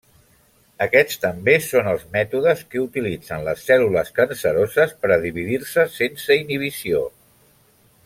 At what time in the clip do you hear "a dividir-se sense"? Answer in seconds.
5.19-6.43